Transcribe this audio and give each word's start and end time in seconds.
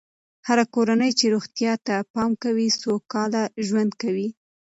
هره 0.47 0.65
کورنۍ 0.75 1.11
چې 1.19 1.25
روغتیا 1.33 1.73
ته 1.85 1.95
پام 2.13 2.31
کوي، 2.43 2.67
سوکاله 2.81 3.43
ژوند 3.67 3.91
کوي. 4.01 4.27